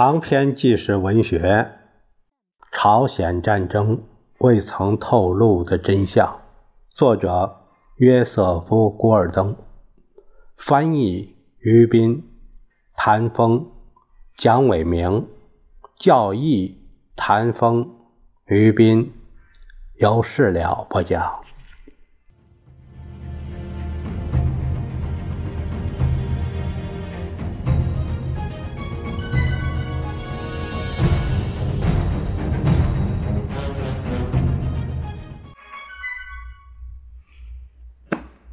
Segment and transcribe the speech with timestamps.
[0.00, 1.40] 长篇纪实文学
[2.70, 4.04] 《朝鲜战争
[4.38, 6.40] 未曾透露的真相》，
[6.96, 7.62] 作者
[7.96, 9.56] 约瑟夫·古尔登，
[10.56, 12.30] 翻译于斌、
[12.94, 13.72] 谭峰、
[14.36, 15.26] 蒋伟明，
[15.98, 16.78] 教义
[17.16, 17.96] 谭峰、
[18.46, 19.12] 于斌，
[19.96, 21.40] 由事了播讲。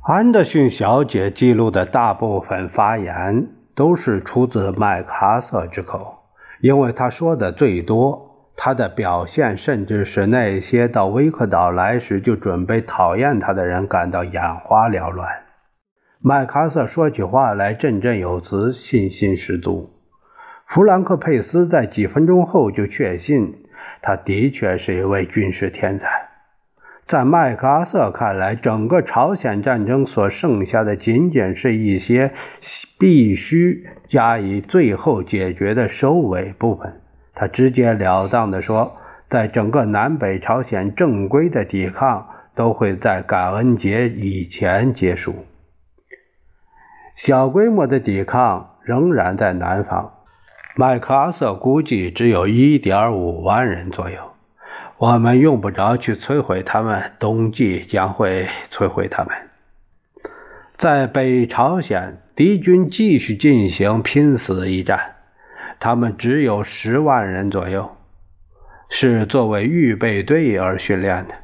[0.07, 6.19] 安德逊小姐记录的大部分发言都是出自麦克阿瑟之口，
[6.61, 15.27] 因为他说的最多，他的表现甚至使那些到威克岛来时就准备讨厌他的人感到眼花缭乱。
[16.19, 19.89] 麦克阿瑟说起话来振振有词，信心十足。
[20.67, 23.55] 弗兰克·佩斯在几分钟后就确信，
[24.03, 26.24] 他的确是一位军事天才。
[27.07, 32.33] 在麦克阿瑟看来，整个朝鲜战争所剩下的仅仅是一些
[32.97, 37.01] 必须加以最后解决的收尾部分。
[37.35, 38.97] 他直截了当地说，
[39.29, 45.45] 在整个南北朝鲜正规的抵抗都会在感恩节以前结束。
[47.15, 50.11] 小规模的抵抗仍然在南方，
[50.75, 54.34] 麦克阿瑟估计只有一点五万人左右。
[54.97, 59.35] 我们用不着去摧毁他们，冬季将会摧毁他们。
[60.77, 65.15] 在北朝鲜，敌军继续进行拼死一战，
[65.81, 67.97] 他们只有十万人左右，
[68.89, 71.35] 是作为预备队而训练的，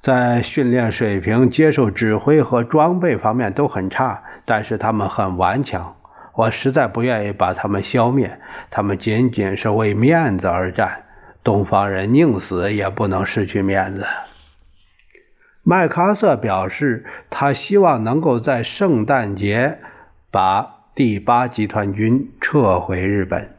[0.00, 5.96] 在训练水平、接受指挥和装备方面都很差，但是他们很顽强。
[6.34, 11.02] 我实在不愿意把他们消灭，他们仅仅是为面子而战。
[11.42, 14.06] 东方人宁死也不能失去面子。
[15.62, 19.78] 麦克阿瑟表示，他希望能够在圣诞节
[20.30, 23.50] 把第八集团军撤回日本，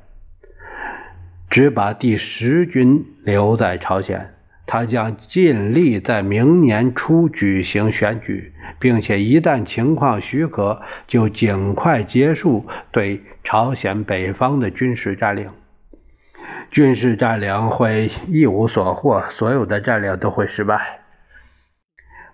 [1.49, 4.33] 只把第十军留在朝鲜。
[4.67, 15.49] 他将尽力在明年初举行选举，并且一旦情况许可，就尽快结束对朝鲜北方的军事占领。
[16.71, 21.01] 军事占领会一无所获，所有的占领都会失败。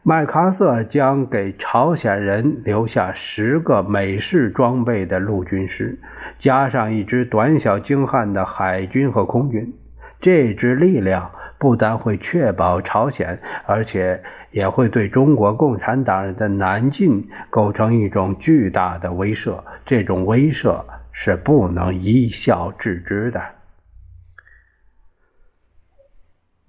[0.03, 5.99] 麦克阿瑟将给朝鲜人留下十个美式装备的陆军师，
[6.37, 9.73] 加上一支短小精悍的海军和空军。
[10.19, 14.21] 这支力量不但会确保朝鲜，而且
[14.51, 19.63] 也会对中国共产党人的南进构成一种巨大的威慑。
[19.83, 23.56] 这种威慑是不能一笑置之的。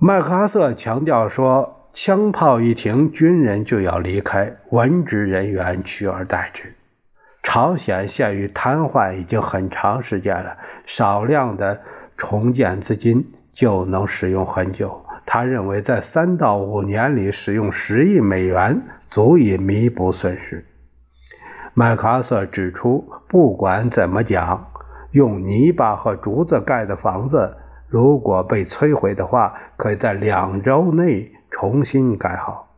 [0.00, 6.72] 麦克阿瑟强调说：“枪炮一停，军人就要离开，文职人员取而代之。
[7.42, 10.56] 朝鲜陷于瘫痪已经很长时间了，
[10.87, 11.81] 少量的
[12.16, 15.04] 重建资金就能使用很久。
[15.26, 20.64] 他认为，在三到五年里使用十亿美元足以弥补损失。”
[21.75, 24.70] 麦克阿瑟指出，不管怎么讲，
[25.10, 27.56] 用泥巴和竹子盖的房子。
[27.88, 32.76] 如果被摧毁的话，可以在两周内重新改好。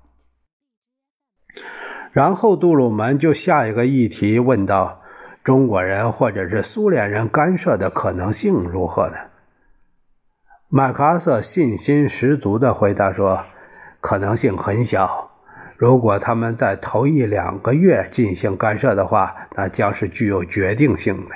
[2.12, 5.02] 然后杜鲁门就下一个议题问道
[5.42, 9.16] ：“中国人或者是苏联人干涉的可能性如何呢？”
[10.70, 13.44] 麦克阿瑟信心十足地回答说
[14.00, 15.30] ：“可能性很小。
[15.76, 21.34] 如果他们在头一两个月进行干涉的话，那将是具有决定性的。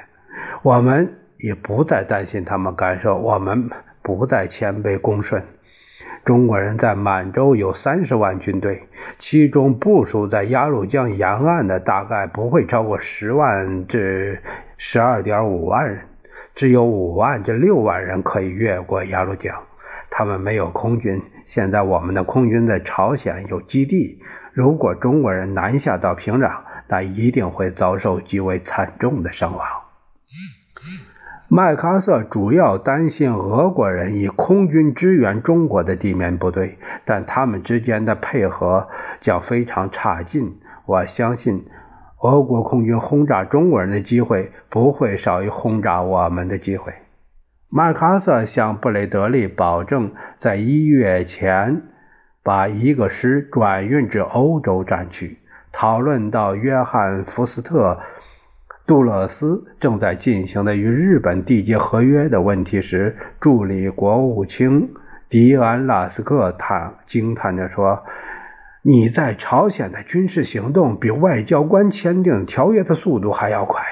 [0.63, 3.69] 我们。”也不再担心他们干涉，我们
[4.01, 5.45] 不再谦卑恭顺。
[6.25, 8.89] 中国人在满洲有三十万军队，
[9.19, 14.41] 其中部署在鸭绿江沿岸的大概不会超过十万至
[14.79, 16.01] 十二点五万人，
[16.55, 19.55] 只有五万至六万人可以越过鸭绿江。
[20.11, 24.19] 他们没有空军，现在我们的空军在朝鲜有基地。
[24.55, 29.61] 如果中国人南下到平壤，那一定会遭受极为惨重的伤亡。
[31.49, 38.89] 麦克阿瑟主要担心俄国人以空军支援中国的地面部队，但他们之间的配合
[39.21, 40.59] 将非常差劲。
[40.87, 41.67] 我相信，
[42.23, 46.95] 俄国空军轰炸中国人的机会不会少于轰炸我们的机会。
[47.69, 51.83] 麦克阿瑟向布雷德利保证，在一月前
[52.43, 55.39] 把一个师转运至欧洲战区。
[55.71, 58.01] 讨论到约翰·福斯特。
[58.87, 64.91] 杜勒斯正在进行的与日本缔结合约的问题时，助理国务卿
[65.31, 68.05] 迪安拉斯克叹惊叹着说
[68.85, 73.83] ：“你在朝鲜的军事行动比外交官签订条约的速度还要快。”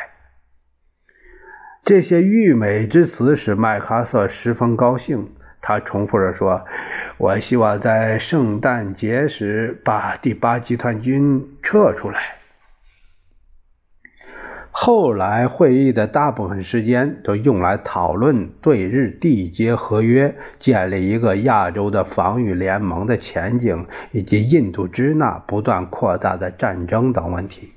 [1.82, 5.32] 这些溢美之词使麦克阿瑟十分高兴。
[5.62, 6.66] 他重复着说
[7.16, 12.20] ：“我希望在圣诞节时把第八集团军撤出来。”
[14.74, 27.74] 后来会议的大部分时间都用来讨论对日缔结合约、建立一个亚洲的防御联盟的前景，以及印度支那不断扩大的战争等问题。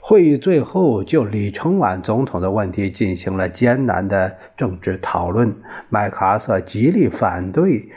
[0.00, 5.56] 会议最后就李承晚总统的问题进行了艰难的政治讨论。
[5.88, 7.88] 麦克阿瑟极力反对。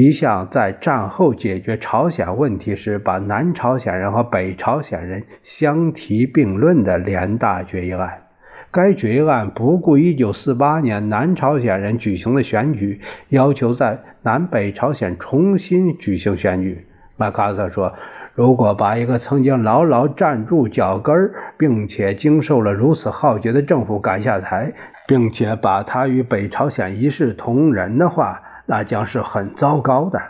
[0.00, 8.22] 一项在战后解决朝鲜问题时把南朝鲜人和北朝鲜人相提并论的联大决议案。
[8.70, 13.00] 该决议案不顾1948年南朝鲜人举行的选举，
[13.30, 16.86] 要求在南北朝鲜重新举行选举。
[17.16, 17.92] 麦克阿瑟说
[18.36, 21.12] ：“如果把一个曾经牢牢站住脚跟
[21.58, 24.72] 并且经受了如此浩劫的政府赶下台，
[25.08, 30.20] 并且把他与北朝鲜一视同仁的话，”那将是很糟糕的。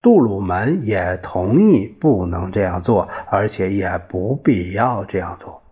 [0.00, 5.62] 杜鲁门也同意不能这样做，而且也不必要这样做。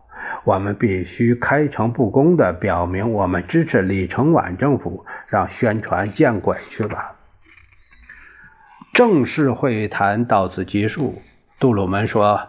[0.44, 7.16] 我们必须开诚布公地表明，我们支持李承晚政府，让宣传见鬼去吧。
[8.92, 11.22] 正式会谈到此结束。
[11.58, 12.48] 杜鲁门说：“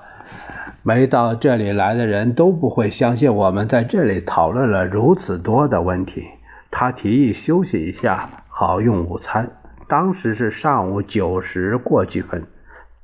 [0.84, 6.26] 没到这里来的人都不会相信我们在这里讨论了如此多的问题。”
[6.72, 8.30] 他提议休息一下。
[8.62, 9.52] 好用午餐。
[9.88, 12.46] 当时是上午九时过几分，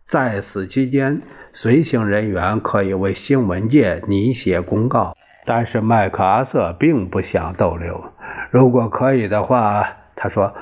[0.06, 1.22] 在此期间，
[1.54, 5.16] 随行人员可以为新闻界拟写公告。
[5.46, 8.12] 但是麦克阿瑟并不想逗留。
[8.52, 9.88] 如果可以的话，
[10.18, 10.54] 他说：“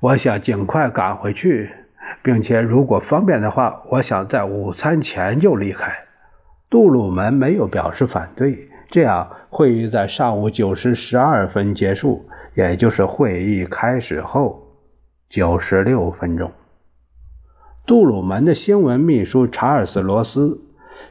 [0.00, 1.70] 我想尽快赶回去，
[2.22, 5.92] 并且如果方便的话，我想在午餐前就离开。”
[6.70, 8.70] 杜鲁门没有表示反对。
[8.90, 12.26] 这样，会议在上午九时十二分结束。
[12.54, 14.76] 也就是会议开始后
[15.28, 16.52] 九十六分钟，
[17.86, 20.60] 杜鲁门的新闻秘书查尔斯·罗斯、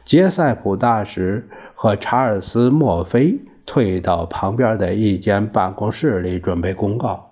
[0.04, 7.30] 杰塞普大使和查尔斯·墨菲退到旁边的一间办公室里准备公告。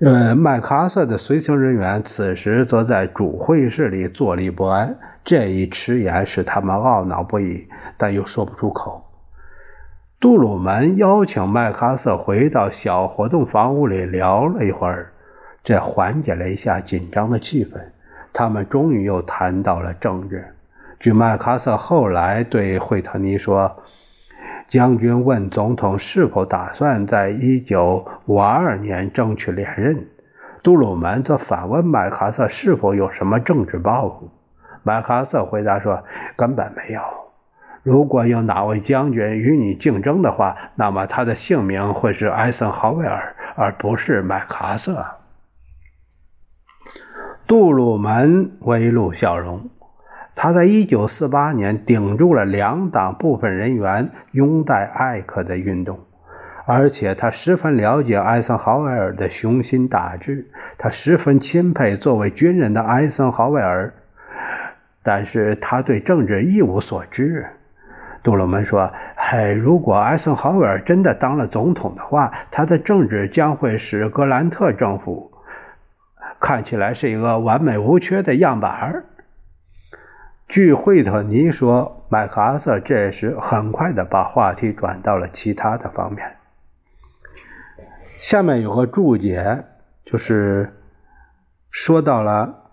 [0.00, 4.98] 呃，麦克阿瑟的随行人员此时则在主会议室里坐立不安。
[5.24, 7.66] 这一迟延使他们懊恼不已，
[7.96, 9.05] 但又说不出口。
[10.18, 15.12] 杜鲁门邀请麦克阿瑟回到小活动房屋里聊了一会儿，
[15.62, 17.78] 这缓解了一下紧张的气氛。
[18.32, 20.54] 他们终于又谈到了政治。
[20.98, 23.76] 据麦克阿瑟后来对惠特尼说
[24.68, 30.06] ：“将军问总统是否打算在1952年争取连任。”
[30.64, 34.30] 杜鲁门则反问麦克阿瑟是否有什么政治抱负。
[34.82, 36.02] 麦克阿瑟回答说
[36.36, 37.02] ：“根本没有。”
[37.86, 45.06] 如果有哪位将军与你竞争的话，那么他的姓名会是艾森豪威尔，而不是麦克阿瑟。
[47.46, 49.70] 杜鲁门微露笑容，
[50.34, 56.00] 他在1948年顶住了两党部分人员拥戴艾克的运动，
[56.66, 63.94] 而且他十分了解艾森豪威尔的雄心大志，他十分钦佩作为军人的艾森豪威尔，
[65.04, 67.46] 但是他对政治一无所知。
[68.26, 75.30] 杜鲁门说：“嘿，如果艾森豪威尔真的当了总统的话，他的政治将会使格兰特政府
[76.40, 79.04] 看起来是一个完美无缺的样板。”
[80.48, 86.34] 据惠特尼说，麦克阿瑟这时很快的把话题转到了其他的方面。
[88.20, 89.62] 下面有个注解，
[90.04, 90.76] 就是
[91.70, 92.72] 说到了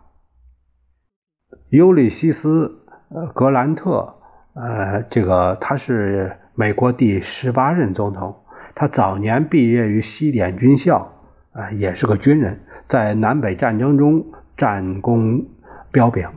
[1.69, 2.85] 尤利西斯·
[3.33, 4.15] 格兰特。
[4.53, 8.35] 呃，这个他是美国第十八任总统。
[8.75, 11.11] 他早年毕业于西点军校，
[11.53, 14.23] 啊，也是个军人，在南北战争中
[14.55, 15.43] 战功
[15.91, 16.27] 彪炳。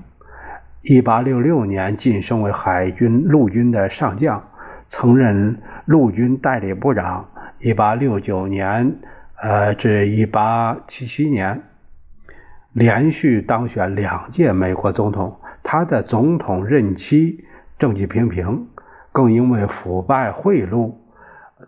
[0.80, 4.42] 一八六六年晋升为海军陆军的上将，
[4.88, 7.28] 曾任陆军代理部长。
[7.58, 8.96] 一八六九年，
[9.42, 11.62] 呃，至一八七七年，
[12.72, 15.38] 连续当选两届美国总统。
[15.62, 17.44] 他的总统任期。
[17.78, 18.68] 政绩平平，
[19.12, 20.94] 更因为腐败贿赂、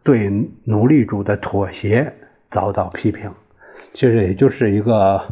[0.02, 0.30] 对
[0.64, 2.14] 奴隶主的妥协
[2.50, 3.32] 遭到批评。
[3.94, 5.22] 其实也就是一个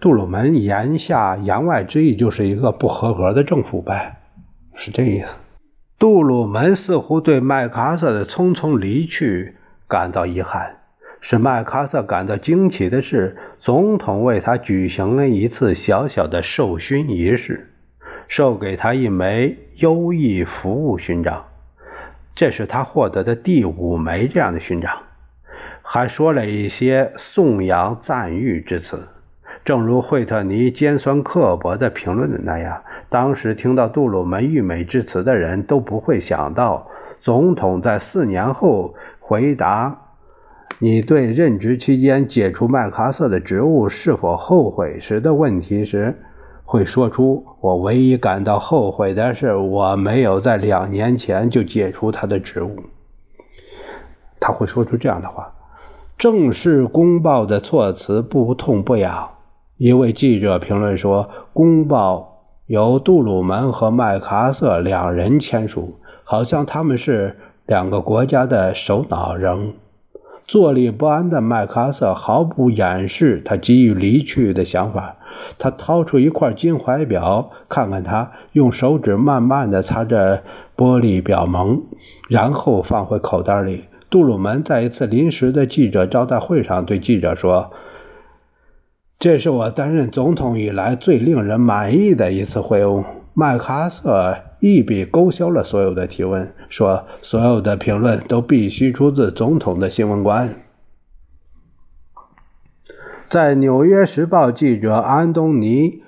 [0.00, 4.18] 杜鲁门言下言外之意，就是一个不合格的政府呗，
[4.74, 5.26] 是这意思。
[5.98, 10.76] 杜鲁门似乎对麦克阿瑟的匆匆离去感到遗憾。
[11.20, 17.74] 使麦克阿瑟感到惊奇的是，总统为他举行了一次小小的授勋仪式，
[18.30, 21.46] 授给他一枚优异服务勋章。
[22.32, 24.98] 这是他获得的第五枚这样的勋章，
[25.82, 29.08] 还说了一些颂扬赞誉之词。
[29.64, 36.88] 正如惠特尼尖酸刻薄的评论的那样，当时听到杜鲁门誉美之词的人都不会想到，
[37.20, 40.02] 总统在四年后回答
[40.78, 46.14] 你对任职期间解除麦克阿瑟的职务是否后悔时的问题时，
[46.70, 52.76] 会说出“我唯一感到后悔的是，我没有在两年前就解除他的职务。”
[54.38, 55.52] 他会说出这样的话。
[56.16, 59.30] 正式公报的措辞不痛不痒。
[59.78, 67.36] 一位记者评论说：“公报由杜鲁门和麦克阿瑟两人签署，好像他们是
[67.66, 69.72] 两个国家的首脑人。”
[70.50, 75.14] 坐立不安的麦克阿瑟毫不掩饰他急于离去的想法。
[75.58, 80.42] 他掏出一块金怀表，看看它，用手指慢慢地擦着
[80.76, 81.84] 玻璃表蒙，
[82.28, 83.84] 然后放回口袋里。
[84.10, 87.70] 杜鲁门在一次临时的记者招待会上对记者说。
[89.20, 93.04] 这是我担任总统以来最令人满意的一次会晤。
[93.34, 100.54] 麦克阿瑟一笔勾销了所有的提问，说：“所有的评论都必须出自总统的新闻官。”
[103.28, 105.90] 在《纽约时报》记者安东尼·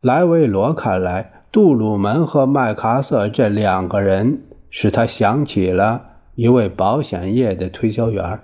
[0.00, 6.02] 莱维罗看来，杜鲁门和麦克阿瑟这两个人使他想起了
[6.34, 8.40] 一位保险业的推销员。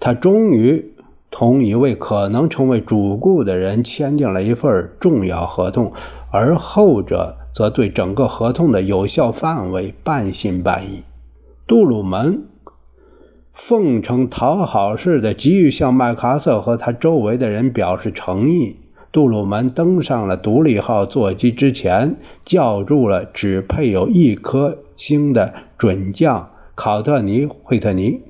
[0.00, 0.88] 他终于。
[1.34, 5.90] 同一位可能成为主顾的人签订了一份重要合同，
[6.30, 11.02] 而后者则对整个合同的有效范围半信半疑。
[11.66, 12.44] 杜鲁门
[13.52, 18.76] 奉承讨好似的急于向麦克阿瑟和他周围的人表示诚意。
[19.10, 28.20] 杜鲁门登上了独立号座机之前，叫住了只配有一颗星的准将考特尼·惠特尼。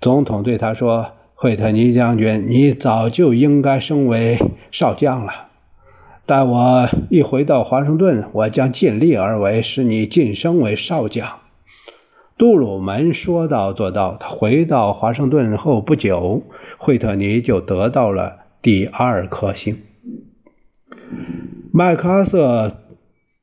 [0.00, 1.06] 总统对他说。
[1.34, 4.38] 惠特尼将军，你早就应该升为
[4.70, 5.48] 少将了。
[6.24, 11.40] 待我一回到华盛顿，我将尽力而为，使你晋升为少将。
[12.38, 14.16] 杜鲁门说到做到。
[14.18, 16.42] 他回到华盛顿后不久，
[16.78, 19.78] 惠特尼就得到了第二颗星。
[21.72, 22.76] 麦克阿瑟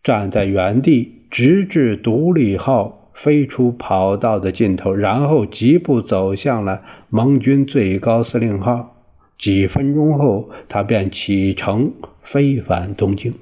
[0.02, 2.96] 站在原地，直至独立号。
[3.12, 8.96] 飞出跑道的尽头，然后疾步走向了盟军最高司令号。
[9.38, 11.92] 几分钟后，他便启程
[12.32, 13.34] 飞返东京。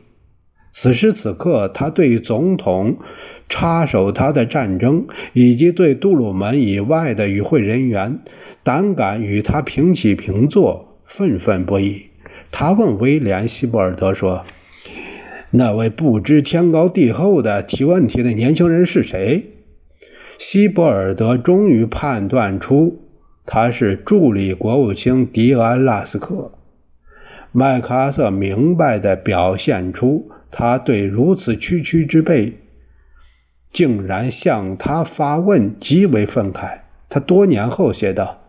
[0.71, 2.99] 此时此刻，他对总统
[3.49, 8.19] 插手他的战争，以及对杜鲁门以外的与会人员
[8.63, 12.03] 胆敢与他平起平坐，愤愤不已。
[12.49, 14.45] 他问威廉·希伯尔德说
[15.51, 19.51] ：“那位不知天高地厚的提问题的年轻人是谁？”
[20.39, 23.01] 希伯尔德终于判断出
[23.45, 26.51] 他是助理国务卿迪安·拉斯克。
[27.59, 32.53] 麦克阿瑟明白地表现出他对如此区区之辈
[33.73, 36.81] 竟然向他发问极为愤慨。
[37.09, 38.41] 他多年后写道：“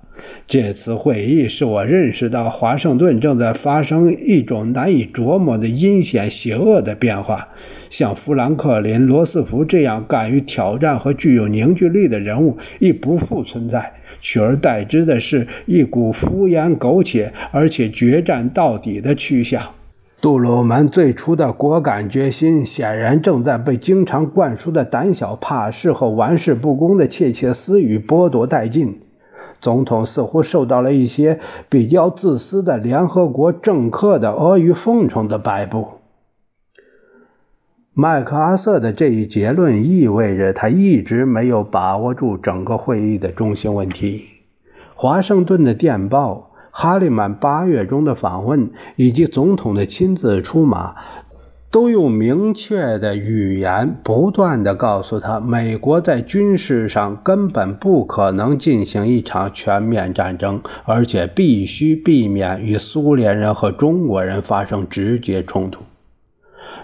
[0.46, 7.48] 这次会议使我认识到华盛顿正在发生一种难以琢磨的阴险邪恶的变化。”
[7.88, 19.62] 像富兰克林·罗斯福这样敢于挑战和具有凝聚力的人物已不复存在，取而代之的是一股敷衍苟且而且决战到底的趋向。
[20.20, 29.00] 杜鲁门最初的果敢决心，显然正在被经常灌输的胆小怕事和玩世不恭的窃窃私语剥夺殆尽。
[29.60, 35.98] 总统似乎受到了一些比较自私的联合国政客的阿谀奉承的摆布。
[38.00, 44.23] 麦克阿瑟的这一结论意味着他一直没有把握住整个会议的中心问题。
[44.95, 50.95] 华盛顿的电报、哈利曼八月中的访问以及总统的亲自出马，
[51.73, 65.81] 都用明确的语言不断地告诉他，美国在军事上根本不可能进行一场全面战争，而且必须避免与苏联人和中国人发生直接冲突。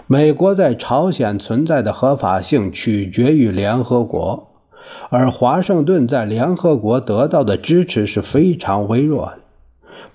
[0.07, 4.49] 美国在朝鲜存在的合法性取决于联合国，
[5.09, 9.39] 而华盛顿在联合国得到的支持是非常微弱的。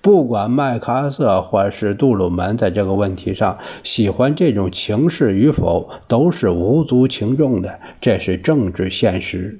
[0.01, 7.81] 不管麦克阿瑟或是杜鲁门在这个问题上喜欢这种情势与否，都是无足轻重的。
[7.99, 9.59] 这是政治现实。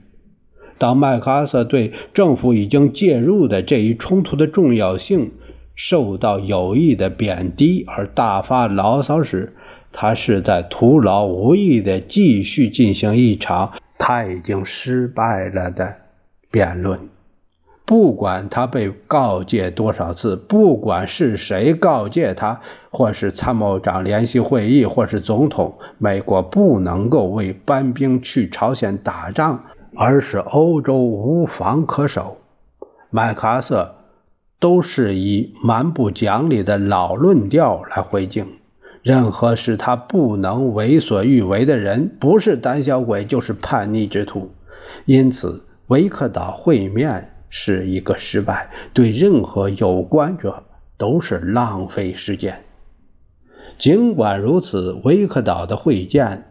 [0.77, 5.31] 当麦克阿瑟对政府已经介入的这一冲突的重要性
[5.75, 9.53] 受到有意的贬低而大发牢骚时，
[9.91, 15.95] 他是在徒劳无益地继续进行一场他已经失败了的
[16.49, 16.99] 辩论。
[17.83, 32.37] 不管他被告诫多少次，不管是谁告诫他，或是参谋长联席会议，或是总统，美国不能够为搬兵去朝鲜打仗，而是欧洲无防可守。
[33.09, 33.95] 麦克阿瑟
[34.57, 38.45] 都是以蛮不讲理的老论调来回敬。
[39.03, 44.51] 任何使他不能为所欲为的人，不是胆小鬼，就是叛逆之徒。
[45.05, 47.27] 因此，维克岛会面。
[47.53, 50.63] 是一个失败，对任何有关者
[50.95, 52.63] 都是浪费时间。
[53.77, 56.45] 尽管如此，维克岛的会见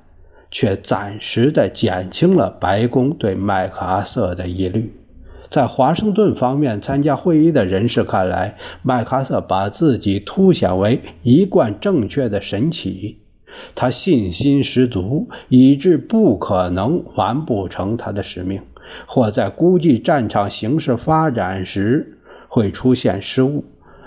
[0.51, 5.00] 却暂时的减轻了白宫对麦克阿瑟的疑虑。
[5.51, 13.19] 在华盛顿方面参加会议的人士看来，麦克阿瑟把自己凸显为一贯正确的神奇，
[13.75, 18.63] 他信心十足，以致不可能完不成他的使命。
[19.07, 23.65] 或在估计战场形势发展时会出现失误。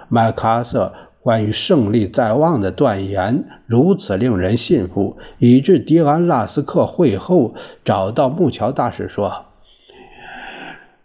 [0.10, 7.54] 麦克阿瑟关于胜利在望的断言如此令人信服，以致迪安·拉斯克会后
[7.86, 9.46] 找到木桥大使说：“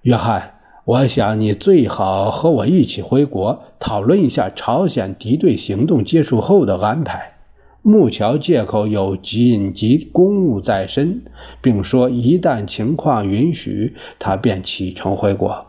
[0.02, 7.35] 约翰，我想你最好和我一起回国，讨论一下朝鲜敌对行动结束后的安排。”
[7.83, 11.23] 木桥借口有紧急公务在身，
[11.62, 15.67] 并说一旦情况允许，他便启程回国。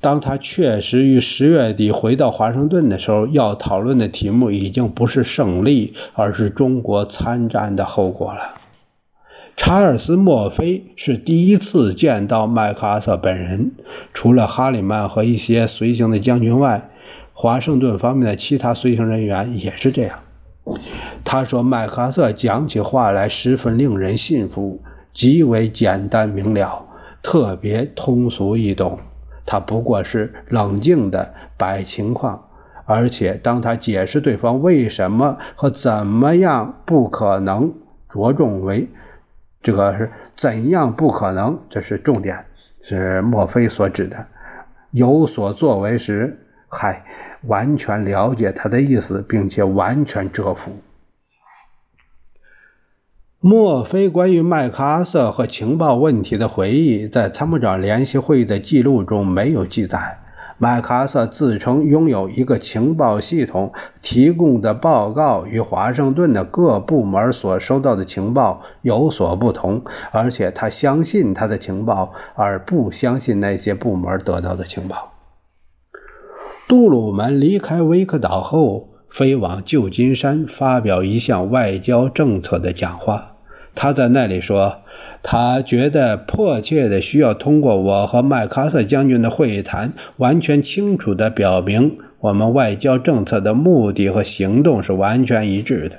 [0.00, 8.59] 当他确实于十月底回到华盛顿的时候，要讨论的题目已经不是胜利，而是中国参战的后果了。
[9.56, 13.72] 查尔斯·墨菲是第一次见到麦克阿瑟本人，
[14.12, 16.90] 除了哈里曼和一些随行的将军外。
[17.32, 20.18] 华盛顿方面的其他随行人员也是这样。
[21.24, 24.82] 他说：“麦克阿瑟讲起话来十分令人信服，
[25.14, 26.86] 极为简单明了，
[27.22, 28.98] 特别通俗易懂。
[29.46, 32.44] 他不过是冷静的摆情况，
[32.84, 37.72] 而且当他解释对方为什么和怎么样不可能，
[38.10, 38.86] 着重为
[39.62, 42.46] 这个是怎样不可能，这是重点，
[42.82, 44.26] 是墨菲所指的。
[44.90, 47.04] 有所作为时，嗨。”
[47.44, 50.76] 完全了解他的意思，并且完全折服。
[53.38, 60.18] 莫非关于麦克阿瑟和情报问题的回忆，在参谋长联席会议的记录中没有记载。
[60.62, 75.12] 麦克阿瑟自称拥有一个情报系统，提供的报告与华盛顿的各部门所收到的情报有所不同，而且他相信他的情报，而不相信那些部门得到的情报。
[76.68, 83.36] 杜鲁门离开威克岛后，飞往旧金山发表一项外交政策的讲话。
[83.74, 84.80] 他在那里说
[85.22, 95.96] ：“他觉得迫切的需要通过我和麦克阿瑟将军的会谈，完全清楚地表明我们外交政策的目的和行动是完全一致的。”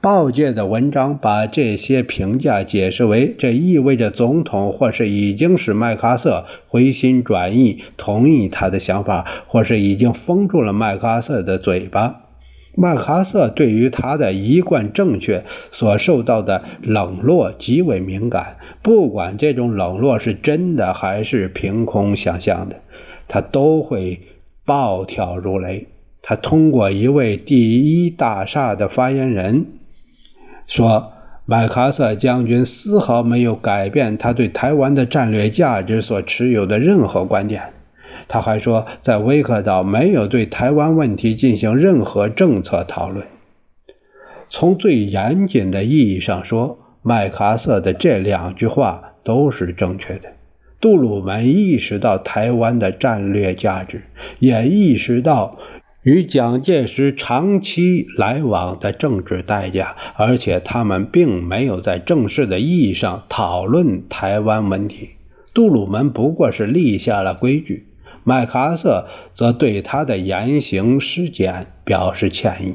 [0.00, 12.27] 报界的文章把这些评价解释为：这意味着总统或是已经使麦克阿瑟回心转意，同意他的想法，或是已经封住了麦克阿瑟的嘴巴。
[12.80, 22.76] 麦克阿瑟对于他的一贯正确所受到的冷落极为敏感，不管这种冷落是真的还是凭空想象的，
[23.26, 24.20] 他都会
[24.64, 25.88] 暴跳如雷。
[26.22, 29.66] 他通过一位第一大厦的发言人。
[30.68, 31.12] 说，
[31.46, 37.72] 麦克阿瑟将军丝毫没有改变他对台湾的战略价值所持有的任何观点。
[38.28, 43.26] 他还说，在威克岛没有对台湾问题进行任何政策讨论。
[44.50, 50.30] 从最严谨的意义上说，麦克阿瑟的这两句话都是正确的。
[50.80, 54.02] 杜鲁门意识到台湾的战略价值，
[54.38, 55.58] 也意识到。
[56.04, 65.10] 与蒋介石长期来往的政治代价，而且他们并没有在正式的意义上讨论台湾问题。
[65.52, 67.87] 杜鲁门不过是立下了规矩，
[68.28, 72.74] 麦克阿瑟则对他的言行失检表示歉意。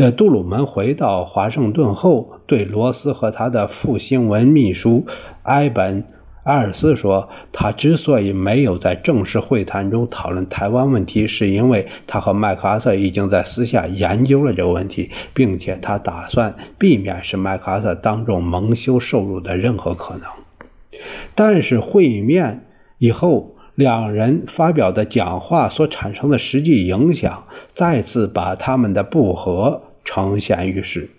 [0.00, 5.04] 呃，杜鲁门回到华盛顿后，对罗斯和他的副新闻秘书
[5.42, 6.04] 埃本
[6.44, 20.22] 埃尔斯说，他之所以没有在正式会谈中讨论台湾问题，是因为他和麦克阿瑟已经在私下研究了这个问题，并且他打算避免使麦克阿瑟当众蒙羞受辱的任何可能。
[21.34, 22.66] 但是会面
[22.98, 31.10] 以后，两人发表的讲话所产生的实际影响，再次把他们的不和呈现于世。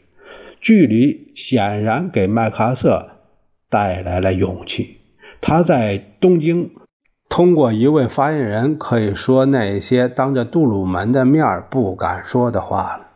[0.61, 3.09] 距离显然给麦克阿瑟
[3.69, 4.97] 带来了勇气。
[5.41, 6.71] 他在东京
[7.27, 13.07] 通过一位发言人可以说那些当着杜鲁门的面不敢说的话了。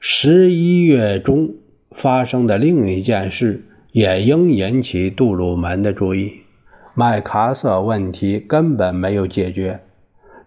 [0.00, 1.54] 十一月中
[1.90, 6.40] 发生的另一件事也应引起杜鲁门的注意：
[6.98, 9.80] 麦克阿瑟问题根本没有解决。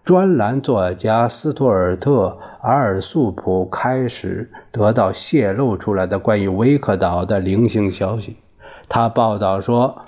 [0.03, 2.11] 专栏作家斯图尔特·
[2.61, 8.37] 阿尔素普开始得到泄露出来的关于威克岛的零星消息。
[8.89, 10.01] 他报道说。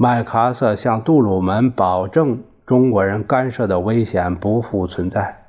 [0.00, 5.46] 麦克阿瑟向杜鲁门保证，中国人干涉的危险不复存在。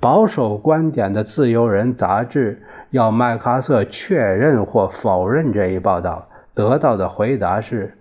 [0.00, 7.95] 保守观点的《自由人》杂志要麦克阿瑟确认或否认这一报道，得到的回答是：“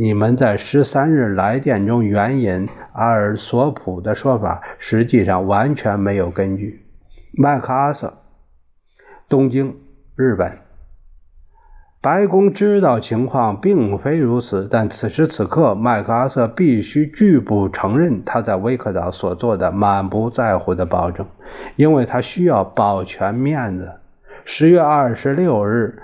[0.00, 6.86] 你们在十三日来电中援引阿尔索普的说法，实际上完全没有根据。”
[7.36, 8.18] 麦克阿瑟，
[9.28, 9.74] 东京，
[10.14, 10.58] 日本。
[12.00, 21.26] 白宫知道情况并非如此，但此时此刻，麦克阿瑟必须拒不承认他在威克岛所做的满不在乎的保证，
[21.74, 23.94] 因为他需要保全面子。
[24.44, 26.00] 十月二十六日，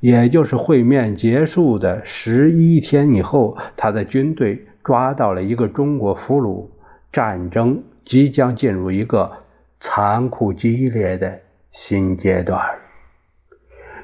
[0.00, 6.68] 也就是会面结束的十一天以后，他的军队抓到了一个中国俘虏，
[7.12, 9.32] 战争即将进入一个
[9.80, 11.40] 残酷激烈的
[11.72, 12.60] 新阶段。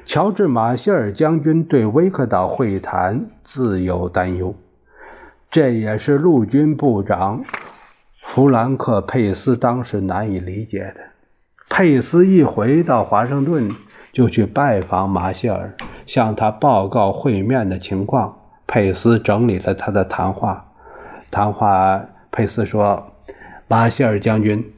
[0.05, 4.53] 乔治·马歇尔将军对威克岛会谈自有担忧，
[5.49, 7.43] 这也是陆军部长
[8.21, 10.97] 弗兰克·佩斯当时难以理解的。
[11.69, 13.71] 佩斯一回到华盛顿，
[14.15, 15.75] 就去拜访马歇尔，
[16.05, 18.37] 向他报告会面的情况。
[18.65, 20.71] 佩斯整理了他的谈话。
[21.29, 22.01] 谈话，
[22.31, 23.11] 佩斯说
[23.67, 24.71] ：“马歇尔将军。”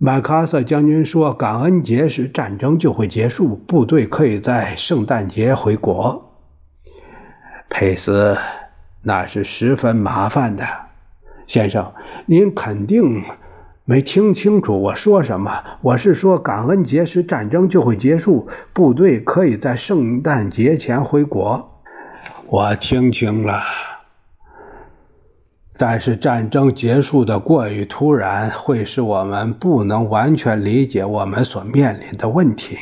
[0.00, 6.32] 麦克阿瑟将军说：“感恩节时战争就会结束，部队可以在圣诞节回国。”
[7.68, 8.38] 佩斯，
[9.02, 10.64] 那是十分麻烦的，
[11.46, 11.92] 先生，
[12.24, 13.22] 您肯定
[13.90, 15.64] 没听清楚我说什么。
[15.80, 21.80] 我是说，感恩节时战争就会结束，部队可以在圣诞节前回国。
[22.48, 23.62] 我听清了。
[25.78, 32.76] 但是战争结束的过于突然，会使我们不能完全理解我们所面临的问题。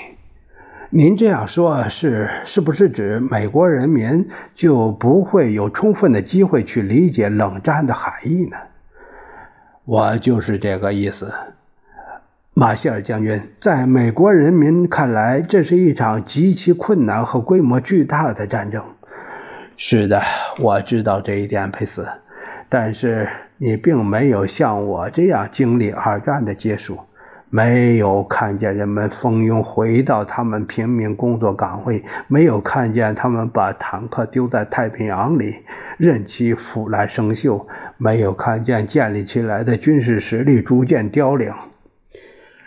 [0.91, 8.57] 您这样说，是是不是指美国人民就不会有充分的机会去理解冷战的含义呢？
[9.87, 11.33] 我就是这个意思，
[12.55, 13.41] 马歇尔将军。
[13.61, 18.83] 在美国人民看来，这是一场极其困难和规模巨大的战争。
[19.77, 20.21] 是的，
[20.59, 22.05] 我知道这一点，佩斯。
[22.69, 26.99] 但是你并没有像我这样经历二战的结束，
[27.49, 35.55] 没有看见人们蜂拥回到他们平民工作岗位，没有看见他们把坦克丢在太平洋里，
[35.97, 37.65] 任其腐烂生锈，
[37.99, 41.53] 没有看见建立起来的军事实力逐渐凋零。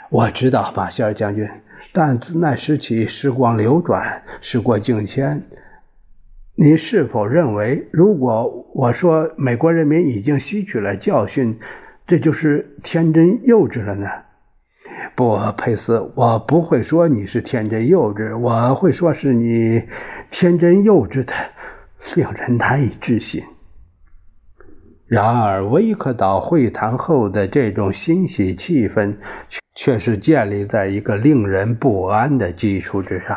[0.10, 1.48] 我知道，马歇尔将军，
[1.94, 5.44] 但自那时起，时光流转，时过境迁。
[6.56, 11.60] 你是否认为，如果我说美国人民已经吸取了教训，
[12.08, 14.08] 这就是天真幼稚了呢？
[15.16, 19.84] 不，佩斯，我不会说你是天真幼稚，我会说是你
[20.32, 21.34] 天真幼稚的
[22.16, 23.44] 令人难以置信。
[25.10, 29.18] 然而，威克岛会谈后的这种欣喜气氛，
[29.74, 33.36] 却是建立在一个令人不安的基础之上。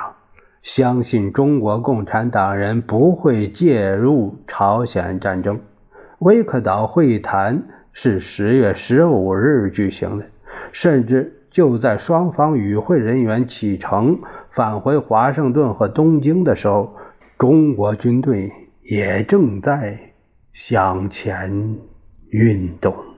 [0.62, 5.58] 相信中国共产党人不会介入朝鲜战争。
[6.18, 7.62] 威克岛会谈
[7.94, 10.26] 是十月十五日举行的，
[10.72, 16.94] 甚至就在双方与会人员启程返回华盛顿和东京的时候，
[17.38, 20.11] 中国军队也正在
[20.52, 21.50] 向前
[22.30, 23.11] 运动。